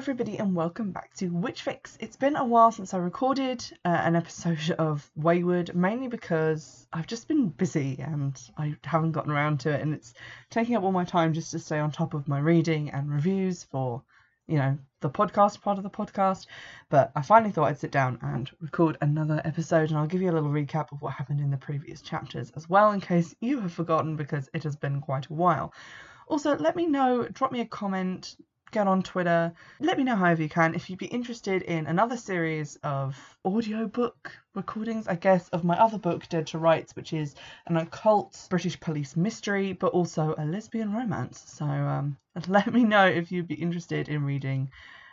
[0.00, 1.98] everybody, and welcome back to Witch Fix.
[2.00, 7.06] It's been a while since I recorded uh, an episode of Wayward, mainly because I've
[7.06, 10.14] just been busy and I haven't gotten around to it, and it's
[10.48, 13.64] taking up all my time just to stay on top of my reading and reviews
[13.64, 14.02] for,
[14.46, 16.46] you know, the podcast part of the podcast.
[16.88, 20.30] But I finally thought I'd sit down and record another episode, and I'll give you
[20.30, 23.60] a little recap of what happened in the previous chapters as well, in case you
[23.60, 25.74] have forgotten, because it has been quite a while.
[26.26, 28.34] Also, let me know, drop me a comment,
[28.70, 29.52] get on Twitter.
[29.80, 34.32] Let me know however you can if you'd be interested in another series of audiobook
[34.54, 37.34] recordings, I guess, of my other book, Dead to Rights, which is
[37.66, 41.42] an occult British police mystery, but also a lesbian romance.
[41.46, 42.16] So um,
[42.48, 44.70] let me know if you'd be interested in reading.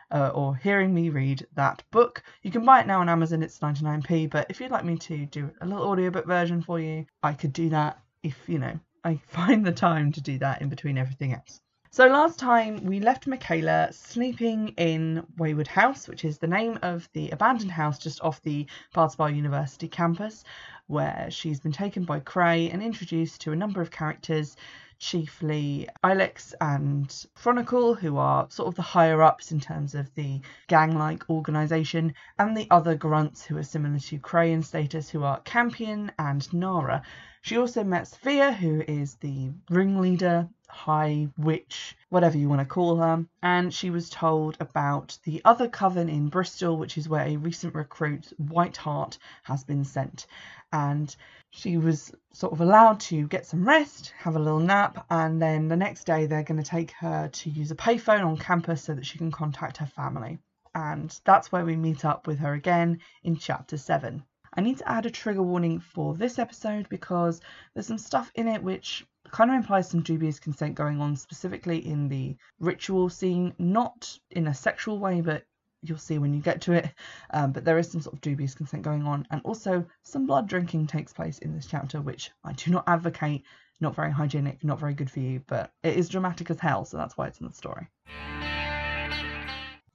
[0.10, 2.24] Uh, or hearing me read that book.
[2.42, 5.26] You can buy it now on Amazon, it's 99p, but if you'd like me to
[5.26, 9.20] do a little audiobook version for you, I could do that if, you know, I
[9.28, 11.60] find the time to do that in between everything else.
[11.90, 17.08] So last time we left Michaela sleeping in Wayward House, which is the name of
[17.14, 20.44] the abandoned house just off the Bardstown University campus,
[20.88, 24.58] where she's been taken by Cray and introduced to a number of characters,
[25.00, 30.42] chiefly Ilex and Chronicle, who are sort of the higher ups in terms of the
[30.68, 35.24] gang like organisation, and the other grunts who are similar to Cray in status, who
[35.24, 37.02] are Campion and Nara.
[37.42, 42.98] She also met Sophia, who is the ringleader high witch, whatever you want to call
[42.98, 47.38] her, and she was told about the other coven in Bristol, which is where a
[47.38, 50.28] recent recruit, Whiteheart, has been sent.
[50.74, 51.16] And
[51.52, 55.68] she was sort of allowed to get some rest, have a little nap, and then
[55.68, 58.94] the next day they're going to take her to use a payphone on campus so
[58.94, 60.40] that she can contact her family.
[60.76, 64.24] And that's where we meet up with her again in chapter 7.
[64.58, 67.42] I need to add a trigger warning for this episode because
[67.74, 71.86] there's some stuff in it which kind of implies some dubious consent going on, specifically
[71.86, 75.46] in the ritual scene, not in a sexual way, but
[75.84, 76.90] you'll see when you get to it.
[77.30, 80.48] Um, but there is some sort of dubious consent going on, and also some blood
[80.48, 83.44] drinking takes place in this chapter, which I do not advocate.
[83.80, 86.98] Not very hygienic, not very good for you, but it is dramatic as hell, so
[86.98, 87.90] that's why it's in the story.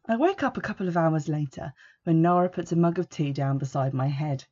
[0.09, 1.73] I wake up a couple of hours later
[2.05, 4.45] when Nora puts a mug of tea down beside my head.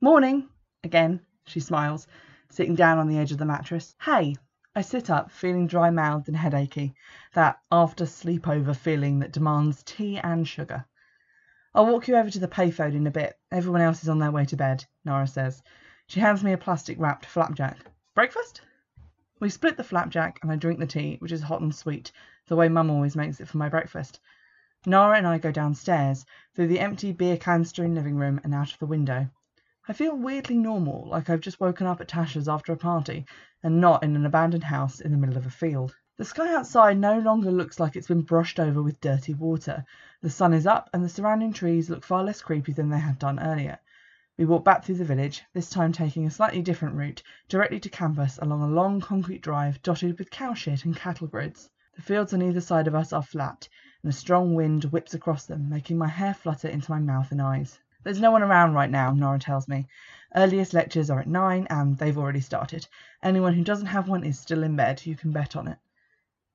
[0.00, 0.48] Morning,
[0.82, 2.06] again, she smiles
[2.50, 3.94] sitting down on the edge of the mattress.
[4.00, 4.36] Hey!
[4.74, 6.94] I sit up, feeling dry mouthed and headachy,
[7.32, 10.84] that after sleepover feeling that demands tea and sugar.
[11.74, 13.38] I'll walk you over to the payphone in a bit.
[13.52, 15.62] Everyone else is on their way to bed, Nora says.
[16.08, 17.78] She hands me a plastic wrapped flapjack.
[18.14, 18.60] Breakfast?
[19.38, 22.10] We split the flapjack and I drink the tea, which is hot and sweet,
[22.46, 24.18] the way Mum always makes it for my breakfast.
[24.86, 28.72] Nora and I go downstairs, through the empty beer canister in living room and out
[28.72, 29.28] of the window.
[29.86, 33.26] I feel weirdly normal, like I've just woken up at Tasha's after a party,
[33.62, 35.94] and not in an abandoned house in the middle of a field.
[36.16, 39.84] The sky outside no longer looks like it's been brushed over with dirty water.
[40.22, 43.18] The sun is up, and the surrounding trees look far less creepy than they had
[43.18, 43.78] done earlier.
[44.38, 47.90] We walk back through the village, this time taking a slightly different route, directly to
[47.90, 51.68] campus along a long concrete drive dotted with cow shit and cattle grids.
[51.94, 53.68] The fields on either side of us are flat,
[54.02, 57.42] and a strong wind whips across them, making my hair flutter into my mouth and
[57.42, 57.78] eyes.
[58.04, 59.88] There's no one around right now, Nora tells me.
[60.36, 62.86] Earliest lectures are at nine, and they've already started.
[63.22, 65.78] Anyone who doesn't have one is still in bed, you can bet on it.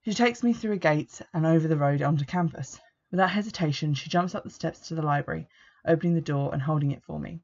[0.05, 2.79] She takes me through a gate and over the road onto campus.
[3.09, 5.49] Without hesitation, she jumps up the steps to the library,
[5.85, 7.41] opening the door and holding it for me.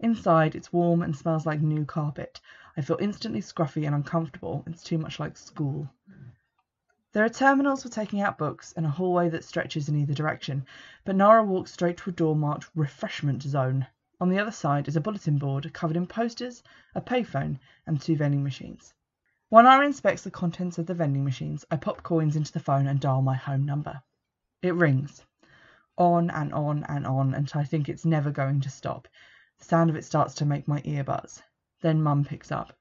[0.00, 2.40] Inside, it's warm and smells like new carpet.
[2.76, 4.64] I feel instantly scruffy and uncomfortable.
[4.66, 5.88] It's too much like school.
[7.14, 10.66] There are terminals for taking out books and a hallway that stretches in either direction,
[11.04, 13.86] but Nora walks straight to a door marked Refreshment Zone.
[14.20, 18.16] On the other side is a bulletin board covered in posters, a payphone, and two
[18.16, 18.94] vending machines.
[19.48, 22.88] While Nora inspects the contents of the vending machines, I pop coins into the phone
[22.88, 24.02] and dial my home number.
[24.60, 25.24] It rings.
[25.96, 29.06] On and on and on until I think it's never going to stop.
[29.60, 31.44] The sound of it starts to make my ear buzz.
[31.80, 32.76] Then Mum picks up.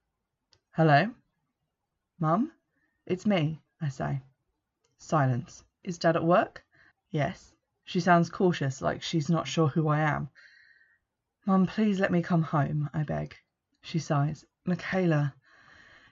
[0.72, 1.12] Hello?
[2.18, 2.52] Mum?
[3.06, 3.60] It's me.
[3.84, 4.22] I say.
[4.98, 5.62] Silence.
[5.84, 6.64] Is Dad at work?
[7.12, 7.54] Yes.
[7.84, 10.30] She sounds cautious, like she's not sure who I am.
[11.46, 13.36] Mum, please let me come home, I beg.
[13.82, 14.46] She sighs.
[14.66, 15.36] Michaela.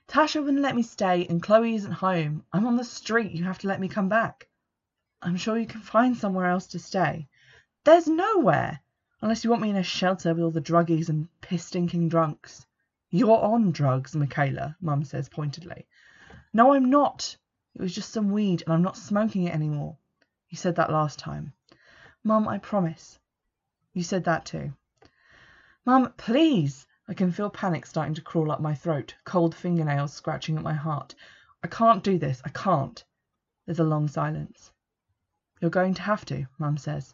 [0.10, 2.44] Tasha wouldn't let me stay, and Chloe isn't home.
[2.52, 3.32] I'm on the street.
[3.32, 4.50] You have to let me come back.
[5.22, 7.30] I'm sure you can find somewhere else to stay.
[7.86, 8.82] There's nowhere,
[9.22, 12.66] unless you want me in a shelter with all the druggies and piss stinking drunks.
[13.12, 15.88] You're on drugs, Michaela, Mum says pointedly.
[16.52, 17.38] No, I'm not.
[17.74, 19.98] It was just some weed, and I'm not smoking it any more.
[20.50, 21.54] You said that last time.
[22.24, 23.18] Mum, I promise.
[23.94, 24.74] You said that too.
[25.86, 26.86] Mum, please!
[27.08, 30.74] I can feel panic starting to crawl up my throat, cold fingernails scratching at my
[30.74, 31.16] heart.
[31.64, 32.42] I can't do this.
[32.46, 33.04] I can't.
[33.66, 34.72] There's a long silence.
[35.60, 37.14] You're going to have to, Mum says,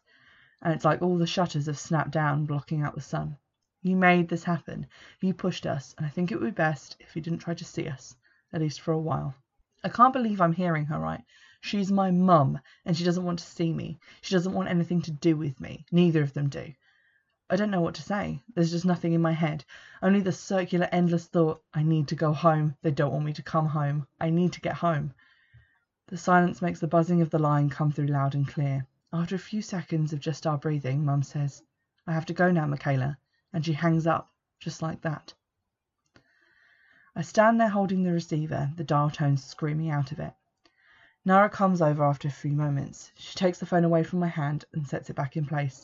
[0.61, 3.37] and it's like all the shutters have snapped down, blocking out the sun.
[3.81, 4.87] You made this happen.
[5.21, 7.65] You pushed us, and I think it would be best if you didn't try to
[7.65, 8.15] see us,
[8.51, 9.35] at least for a while.
[9.83, 11.23] I can't believe I'm hearing her right.
[11.61, 13.99] She's my mum, and she doesn't want to see me.
[14.21, 15.85] She doesn't want anything to do with me.
[15.91, 16.73] Neither of them do.
[17.49, 18.41] I don't know what to say.
[18.53, 19.63] There's just nothing in my head.
[20.01, 22.75] Only the circular, endless thought I need to go home.
[22.81, 24.05] They don't want me to come home.
[24.19, 25.13] I need to get home.
[26.07, 28.85] The silence makes the buzzing of the line come through loud and clear.
[29.13, 31.63] After a few seconds of just our breathing, Mum says,
[32.05, 33.17] I have to go now, Michaela.
[33.53, 35.33] And she hangs up, just like that.
[37.17, 40.35] I stand there holding the receiver, the dial tones screaming out of it.
[41.25, 43.11] Nara comes over after a few moments.
[43.15, 45.83] She takes the phone away from my hand and sets it back in place.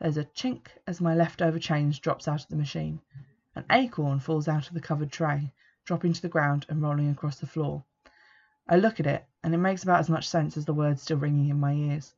[0.00, 3.00] There's a chink as my leftover change drops out of the machine.
[3.54, 5.52] An acorn falls out of the covered tray,
[5.84, 7.84] dropping to the ground and rolling across the floor.
[8.68, 11.18] I look at it, and it makes about as much sense as the words still
[11.18, 12.12] ringing in my ears.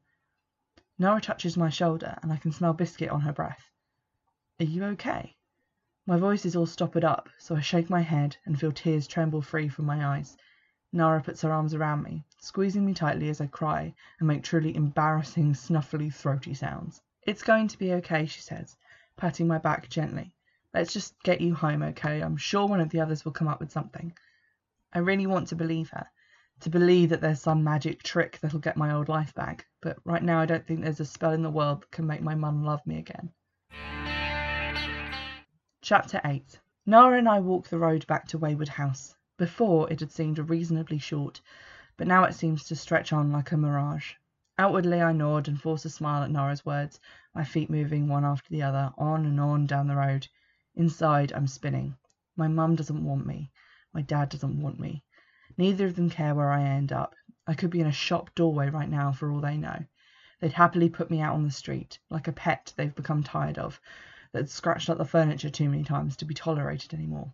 [0.99, 3.69] Nora touches my shoulder, and I can smell biscuit on her breath.
[4.59, 5.37] Are you okay?
[6.07, 9.41] My voice is all stoppered up, so I shake my head and feel tears tremble
[9.41, 10.37] free from my eyes.
[10.93, 14.77] Nara puts her arms around me, squeezing me tightly as I cry and make truly
[14.77, 17.01] embarrassing, snuffly, throaty sounds.
[17.23, 18.77] It's going to be okay, she says,
[19.17, 20.35] patting my back gently.
[20.75, 22.21] Let's just get you home, okay?
[22.21, 24.13] I'm sure one of the others will come up with something.
[24.93, 26.07] I really want to believe her,
[26.61, 30.23] to believe that there's some magic trick that'll get my old life back, but right
[30.23, 32.63] now I don't think there's a spell in the world that can make my mum
[32.63, 33.33] love me again.
[35.85, 39.15] Chapter 8 Nara and I walk the road back to Wayward House.
[39.37, 41.43] Before it had seemed a reasonably short,
[41.99, 44.15] but now it seems to stretch on like a mirage.
[44.57, 46.99] Outwardly I nod and force a smile at Nora's words,
[47.35, 50.27] my feet moving one after the other, on and on down the road.
[50.75, 51.99] Inside I'm spinning.
[52.35, 53.51] My mum doesn't want me.
[53.93, 55.05] My dad doesn't want me.
[55.59, 57.15] Neither of them care where I end up.
[57.47, 59.85] I could be in a shop doorway right now for all they know.
[60.41, 63.79] They'd happily put me out on the street, like a pet they've become tired of,
[64.35, 67.33] that's scratched up the furniture too many times to be tolerated any more.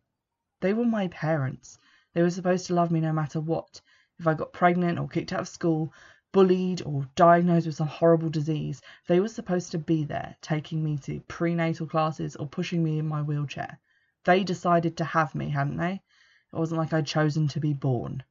[0.61, 1.79] They were my parents.
[2.13, 3.81] They were supposed to love me no matter what.
[4.19, 5.95] If I got pregnant or kicked out of school,
[6.31, 10.99] bullied or diagnosed with some horrible disease, they were supposed to be there, taking me
[10.99, 13.79] to prenatal classes or pushing me in my wheelchair.
[14.25, 16.03] They decided to have me, hadn't they?
[16.53, 18.23] It wasn't like I'd chosen to be born.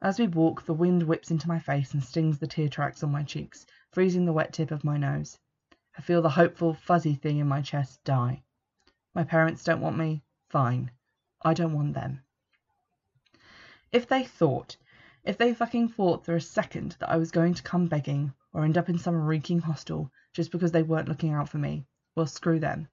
[0.00, 3.10] As we walk, the wind whips into my face and stings the tear tracks on
[3.10, 5.36] my cheeks, freezing the wet tip of my nose.
[6.00, 8.42] I feel the hopeful, fuzzy thing in my chest die.
[9.12, 10.22] My parents don't want me?
[10.48, 10.92] Fine.
[11.42, 12.22] I don't want them.
[13.92, 14.78] If they thought,
[15.24, 18.64] if they fucking thought for a second that I was going to come begging or
[18.64, 21.86] end up in some reeking hostel just because they weren't looking out for me,
[22.16, 22.88] well, screw them.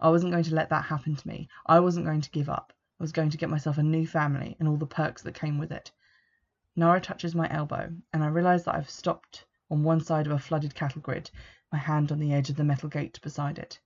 [0.00, 1.50] I wasn't going to let that happen to me.
[1.66, 2.72] I wasn't going to give up.
[2.98, 5.58] I was going to get myself a new family and all the perks that came
[5.58, 5.92] with it.
[6.74, 10.38] Nora touches my elbow, and I realize that I've stopped on one side of a
[10.38, 11.30] flooded cattle grid,
[11.72, 13.78] my hand on the edge of the metal gate beside it.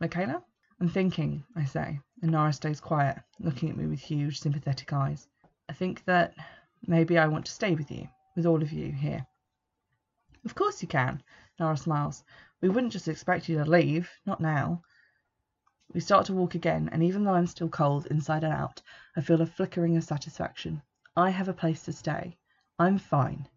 [0.00, 0.42] Michaela?
[0.80, 5.28] I'm thinking, I say, and Nora stays quiet, looking at me with huge, sympathetic eyes.
[5.68, 6.34] I think that
[6.86, 9.26] maybe I want to stay with you, with all of you here.
[10.44, 11.22] Of course you can,
[11.58, 12.24] Nora smiles.
[12.60, 14.82] We wouldn't just expect you to leave, not now.
[15.92, 18.80] We start to walk again, and even though I'm still cold inside and out,
[19.16, 20.80] I feel a flickering of satisfaction.
[21.16, 22.38] I have a place to stay.
[22.78, 23.48] I'm fine.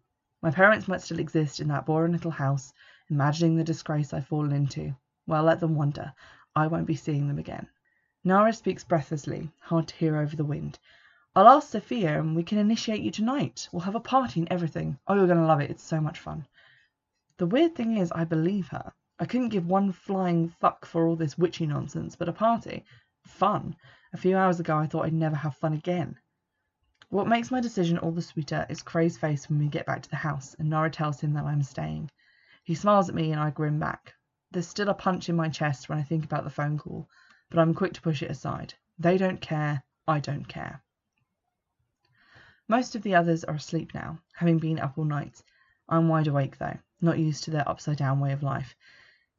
[0.42, 2.74] My parents might still exist in that boring little house,
[3.10, 4.96] imagining the disgrace I've fallen into.
[5.26, 6.12] Well, let them wonder.
[6.56, 7.68] I won't be seeing them again.
[8.24, 10.78] Nara speaks breathlessly, hard to hear over the wind.
[11.36, 13.68] I'll ask Sophia and we can initiate you tonight.
[13.72, 14.98] We'll have a party and everything.
[15.06, 15.70] Oh, you're going to love it.
[15.70, 16.46] It's so much fun.
[17.36, 18.92] The weird thing is, I believe her.
[19.18, 22.84] I couldn't give one flying fuck for all this witchy nonsense, but a party?
[23.26, 23.76] Fun.
[24.12, 26.16] A few hours ago I thought I'd never have fun again.
[27.10, 30.10] What makes my decision all the sweeter is Cray's face when we get back to
[30.10, 32.10] the house and Nora tells him that I'm staying.
[32.64, 34.14] He smiles at me and I grin back.
[34.50, 37.06] There's still a punch in my chest when I think about the phone call,
[37.50, 38.72] but I'm quick to push it aside.
[38.98, 39.82] They don't care.
[40.08, 40.82] I don't care.
[42.66, 45.42] Most of the others are asleep now, having been up all night.
[45.90, 48.74] I'm wide awake, though, not used to their upside down way of life.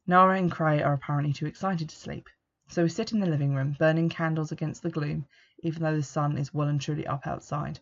[0.06, 2.30] Nara and Cray are apparently too excited to sleep,
[2.68, 5.26] so we sit in the living room, burning candles against the gloom,
[5.58, 7.80] even though the sun is well and truly up outside.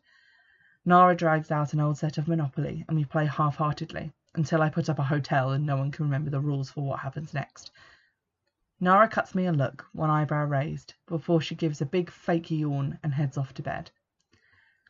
[0.87, 4.69] Nara drags out an old set of Monopoly, and we play half heartedly, until I
[4.69, 7.71] put up a hotel and no one can remember the rules for what happens next.
[8.81, 12.99] Nara cuts me a look, one eyebrow raised, before she gives a big fake yawn
[13.03, 13.91] and heads off to bed.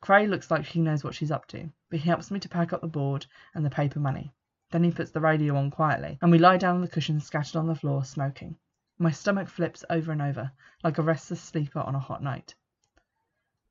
[0.01, 2.73] Cray looks like she knows what she's up to, but he helps me to pack
[2.73, 4.33] up the board and the paper money.
[4.71, 7.57] Then he puts the radio on quietly, and we lie down on the cushions scattered
[7.57, 8.57] on the floor, smoking.
[8.99, 10.51] My stomach flips over and over,
[10.83, 12.55] like a restless sleeper on a hot night.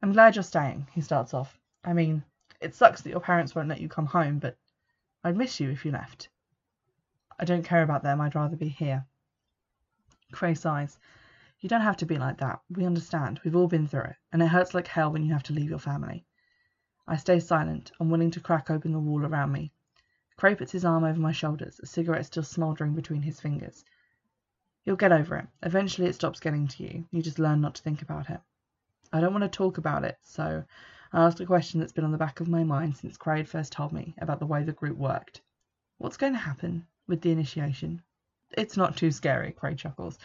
[0.01, 1.60] I'm glad you're staying, he starts off.
[1.84, 2.24] I mean,
[2.62, 4.58] it sucks that your parents won't let you come home, but
[5.24, 6.30] I'd miss you if you left.
[7.39, 8.20] I don't care about them.
[8.20, 9.06] I'd rather be here.
[10.32, 11.00] Cray sighs.
[11.60, 12.62] You don't have to be like that.
[12.70, 13.39] We understand.
[13.44, 15.70] We've all been through it, and it hurts like hell when you have to leave
[15.70, 16.25] your family.
[17.08, 19.72] I stay silent, unwilling to crack open the wall around me.
[20.36, 23.86] Cray puts his arm over my shoulders, a cigarette still smouldering between his fingers.
[24.84, 25.48] You'll get over it.
[25.62, 27.06] Eventually it stops getting to you.
[27.12, 28.42] You just learn not to think about it.
[29.13, 30.65] I don't want to talk about it, so
[31.15, 33.72] I asked a question that's been on the back of my mind since had first
[33.72, 35.41] told me about the way the group worked.
[36.00, 38.01] What's going to happen with the initiation?
[38.58, 40.17] It's not too scary, Cray chuckles.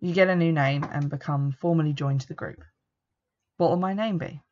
[0.00, 2.64] You get a new name and become formally joined to the group.
[3.56, 4.42] What will my name be?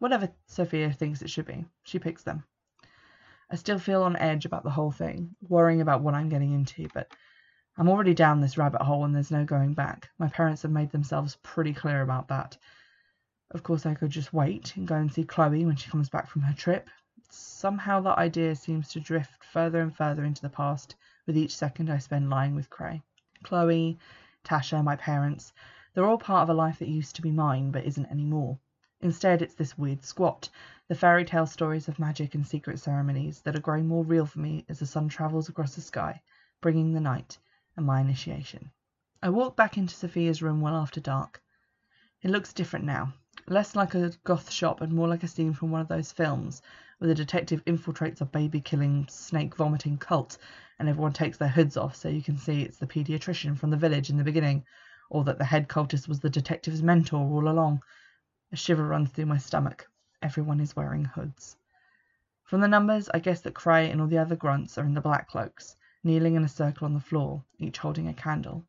[0.00, 1.66] Whatever Sophia thinks it should be.
[1.84, 2.42] She picks them.
[3.48, 6.88] I still feel on edge about the whole thing, worrying about what I'm getting into,
[6.92, 7.12] but
[7.78, 10.10] I'm already down this rabbit hole and there's no going back.
[10.18, 12.58] My parents have made themselves pretty clear about that.
[13.52, 16.26] Of course, I could just wait and go and see Chloe when she comes back
[16.26, 16.88] from her trip.
[17.28, 21.90] Somehow that idea seems to drift further and further into the past with each second
[21.90, 23.02] I spend lying with Cray.
[23.42, 23.98] Chloe,
[24.42, 25.52] Tasha, my parents,
[25.92, 28.58] they're all part of a life that used to be mine but isn't anymore.
[29.02, 30.48] Instead, it's this weird squat,
[30.88, 34.38] the fairy tale stories of magic and secret ceremonies that are growing more real for
[34.38, 36.22] me as the sun travels across the sky,
[36.62, 37.38] bringing the night
[37.76, 38.70] and my initiation.
[39.22, 41.42] I walk back into Sophia's room well after dark.
[42.22, 43.12] It looks different now,
[43.48, 46.62] less like a goth shop and more like a scene from one of those films
[46.98, 50.38] where the detective infiltrates a baby killing, snake vomiting cult
[50.78, 53.76] and everyone takes their hoods off so you can see it's the pediatrician from the
[53.76, 54.64] village in the beginning,
[55.10, 57.82] or that the head cultist was the detective's mentor all along.
[58.52, 59.88] A shiver runs through my stomach.
[60.22, 61.56] Everyone is wearing hoods.
[62.44, 65.00] From the numbers, I guess that Cray and all the other grunts are in the
[65.00, 68.64] black cloaks, kneeling in a circle on the floor, each holding a candle.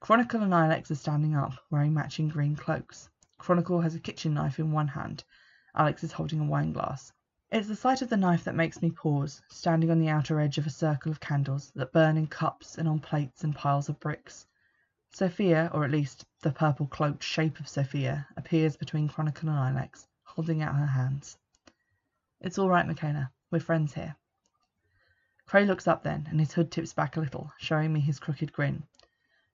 [0.00, 3.10] Chronicle and Ilex are standing up, wearing matching green cloaks.
[3.42, 5.24] Chronicle has a kitchen knife in one hand.
[5.74, 7.12] Ilex is holding a wine glass.
[7.50, 10.58] It's the sight of the knife that makes me pause, standing on the outer edge
[10.58, 13.98] of a circle of candles that burn in cups and on plates and piles of
[13.98, 14.46] bricks.
[15.10, 20.06] Sophia, or at least the purple cloaked shape of Sophia, appears between Chronicle and Ilex,
[20.22, 21.36] holding out her hands.
[22.40, 23.32] It's all right, Michaela.
[23.50, 24.14] We're friends here.
[25.46, 28.52] Cray looks up then, and his hood tips back a little, showing me his crooked
[28.52, 28.84] grin.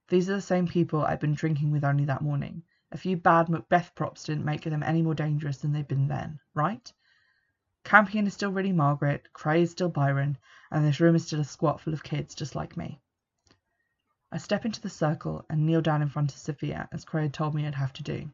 [0.08, 2.64] These are the same people I'd been drinking with only that morning.
[2.90, 6.40] A few bad Macbeth props didn't make them any more dangerous than they'd been then,
[6.54, 6.92] right?
[7.84, 10.38] Campion is still really Margaret, Cray is still Byron,
[10.70, 13.00] and this room is still a squat full of kids just like me.
[14.32, 17.34] I step into the circle and kneel down in front of Sophia, as Cray had
[17.34, 18.30] told me I'd have to do.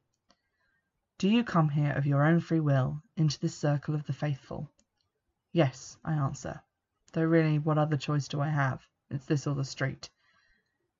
[1.19, 4.69] Do you come here of your own free will, into this circle of the faithful?
[5.53, 6.61] Yes, I answer.
[7.13, 8.85] Though really, what other choice do I have?
[9.11, 10.11] It's this or the street.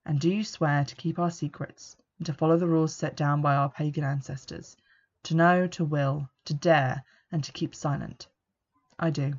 [0.05, 3.41] And do you swear to keep our secrets, and to follow the rules set down
[3.41, 4.77] by our pagan ancestors?
[5.23, 8.27] To know, to will, to dare, and to keep silent?
[8.97, 9.33] I do.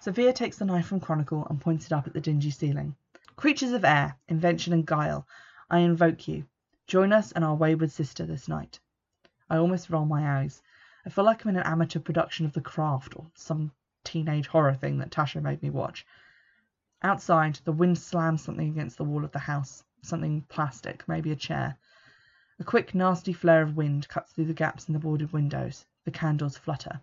[0.00, 2.96] Sophia takes the knife from Chronicle and points it up at the dingy ceiling.
[3.36, 5.26] Creatures of air, invention and guile,
[5.70, 6.46] I invoke you.
[6.86, 8.80] Join us and our wayward sister this night.
[9.48, 10.62] I almost roll my eyes.
[11.04, 13.72] I feel like I'm in an amateur production of The Craft or some
[14.04, 16.06] teenage horror thing that Tasha made me watch.
[17.02, 21.36] Outside, the wind slams something against the wall of the house, something plastic, maybe a
[21.36, 21.76] chair.
[22.58, 25.86] A quick, nasty flare of wind cuts through the gaps in the boarded windows.
[26.04, 27.00] The candles flutter.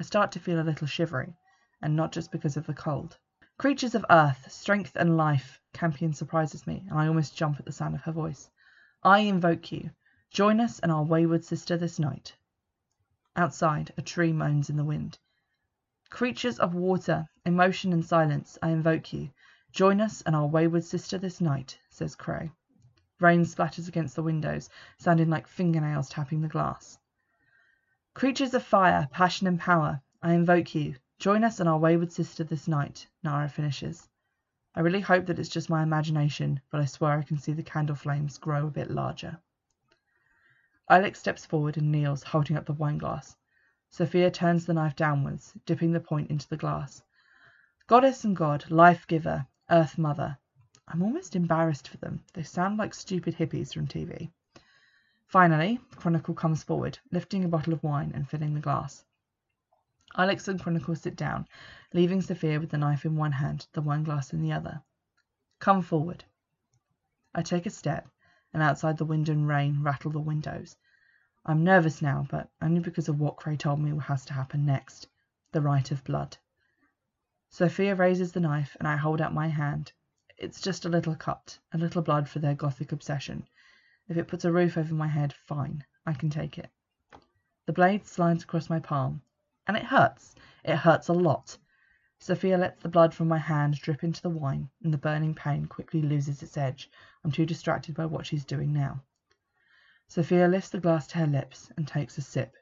[0.00, 1.36] I start to feel a little shivery,
[1.82, 3.18] and not just because of the cold.
[3.58, 7.72] Creatures of earth, strength and life, Campion surprises me, and I almost jump at the
[7.72, 8.50] sound of her voice.
[9.02, 9.90] I invoke you.
[10.30, 12.34] Join us and our wayward sister this night.
[13.36, 15.18] Outside, a tree moans in the wind.
[16.08, 19.30] Creatures of water, emotion and silence, I invoke you.
[19.72, 22.50] Join us and our wayward sister this night, says Cray.
[23.24, 26.98] Rain splatters against the windows, sounding like fingernails tapping the glass.
[28.12, 30.96] Creatures of fire, passion and power, I invoke you.
[31.18, 34.10] Join us and our wayward sister this night, Nara finishes.
[34.74, 37.62] I really hope that it's just my imagination, but I swear I can see the
[37.62, 39.38] candle flames grow a bit larger.
[40.90, 43.38] Ilex steps forward and kneels, holding up the wine glass.
[43.88, 47.02] Sophia turns the knife downwards, dipping the point into the glass.
[47.86, 50.36] Goddess and God, life giver, earth mother.
[50.86, 52.22] I'm almost embarrassed for them.
[52.34, 54.30] They sound like stupid hippies from TV.
[55.26, 59.04] Finally, Chronicle comes forward, lifting a bottle of wine and filling the glass.
[60.16, 61.48] Ilex and Chronicle sit down,
[61.92, 64.82] leaving Sophia with the knife in one hand, the wine glass in the other.
[65.58, 66.24] Come forward.
[67.34, 68.08] I take a step,
[68.52, 70.76] and outside the wind and rain rattle the windows.
[71.44, 75.08] I'm nervous now, but only because of what Cray told me has to happen next
[75.50, 76.36] the rite of blood.
[77.48, 79.92] Sophia raises the knife, and I hold out my hand.
[80.36, 83.46] It's just a little cut, a little blood for their gothic obsession.
[84.08, 86.70] If it puts a roof over my head, fine, I can take it.
[87.66, 89.22] The blade slides across my palm,
[89.66, 90.34] and it hurts.
[90.64, 91.56] It hurts a lot.
[92.18, 95.66] Sophia lets the blood from my hand drip into the wine, and the burning pain
[95.66, 96.90] quickly loses its edge.
[97.22, 99.02] I'm too distracted by what she's doing now.
[100.08, 102.56] Sophia lifts the glass to her lips and takes a sip.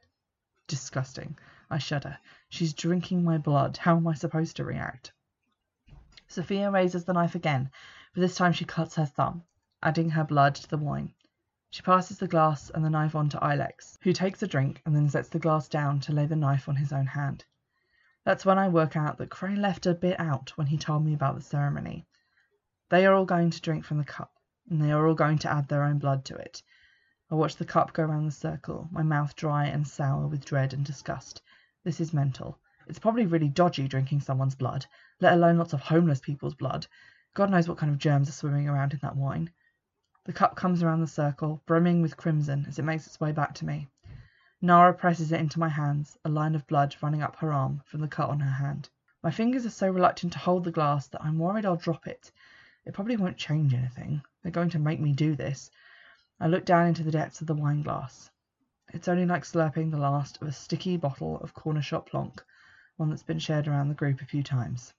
[0.69, 1.38] Disgusting.
[1.71, 2.19] I shudder.
[2.49, 3.79] She's drinking my blood.
[3.79, 5.12] How am I supposed to react?
[6.33, 7.71] Sophia raises the knife again,
[8.15, 9.45] but this time she cuts her thumb,
[9.83, 11.12] adding her blood to the wine.
[11.69, 14.97] She passes the glass and the knife on to Ilex, who takes a drink and
[14.97, 17.45] then sets the glass down to lay the knife on his own hand.
[18.25, 21.12] That's when I work out that Cray left a bit out when he told me
[21.12, 22.07] about the ceremony.
[22.89, 24.33] They are all going to drink from the cup,
[24.71, 26.62] and they are all going to add their own blood to it.
[27.31, 30.73] I watch the cup go round the circle, my mouth dry and sour with dread
[30.73, 31.43] and disgust.
[31.85, 32.59] This is mental.
[32.87, 34.87] It's probably really dodgy drinking someone's blood,
[35.21, 36.87] let alone lots of homeless people's blood.
[37.35, 39.51] God knows what kind of germs are swimming around in that wine.
[40.25, 43.55] The cup comes around the circle, brimming with crimson as it makes its way back
[43.55, 43.89] to me.
[44.61, 48.01] Nara presses it into my hands, a line of blood running up her arm from
[48.01, 48.89] the cut on her hand.
[49.23, 52.31] My fingers are so reluctant to hold the glass that I'm worried I'll drop it.
[52.85, 54.23] It probably won't change anything.
[54.43, 55.71] They're going to make me do this.
[56.41, 58.31] I look down into the depths of the wine glass.
[58.93, 62.45] It's only like slurping the last of a sticky bottle of corner shop plonk,
[63.02, 64.94] one that's been shared around the group a few times.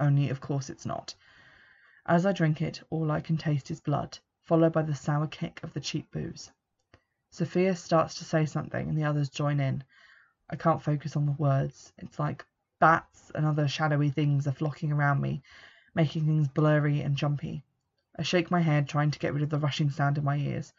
[0.00, 1.14] Only, of course, it's not.
[2.04, 5.62] As I drink it, all I can taste is blood, followed by the sour kick
[5.62, 6.50] of the cheap booze.
[7.30, 9.84] Sophia starts to say something and the others join in.
[10.50, 11.92] I can't focus on the words.
[11.98, 12.44] It's like
[12.80, 15.40] bats and other shadowy things are flocking around me,
[15.94, 17.62] making things blurry and jumpy.
[18.18, 20.72] I shake my head, trying to get rid of the rushing sound in my ears.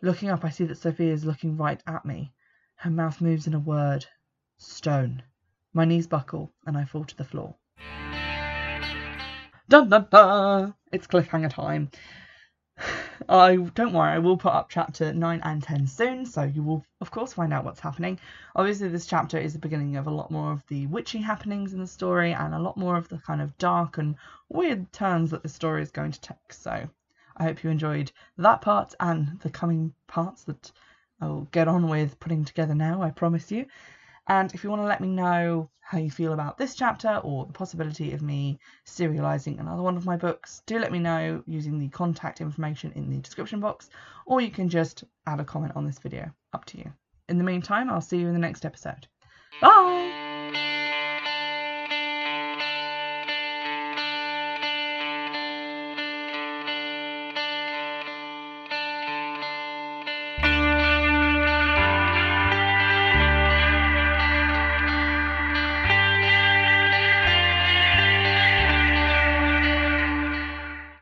[0.00, 2.32] Looking up, I see that Sophia is looking right at me.
[2.76, 4.06] Her mouth moves in a word
[4.56, 5.22] stone.
[5.74, 7.56] My knees buckle and I fall to the floor.
[9.70, 10.74] Dun dun dun!
[10.92, 11.90] It's cliffhanger time.
[13.28, 16.84] I don't worry, I will put up chapter 9 and 10 soon, so you will
[17.00, 18.18] of course find out what's happening.
[18.54, 21.80] Obviously this chapter is the beginning of a lot more of the witchy happenings in
[21.80, 24.16] the story and a lot more of the kind of dark and
[24.50, 26.52] weird turns that the story is going to take.
[26.52, 26.86] So
[27.38, 30.70] I hope you enjoyed that part and the coming parts that
[31.18, 33.64] I will get on with putting together now, I promise you.
[34.28, 37.44] And if you want to let me know how you feel about this chapter or
[37.44, 41.78] the possibility of me serializing another one of my books, do let me know using
[41.78, 43.90] the contact information in the description box,
[44.24, 46.30] or you can just add a comment on this video.
[46.52, 46.92] Up to you.
[47.28, 49.06] In the meantime, I'll see you in the next episode.
[49.60, 50.31] Bye!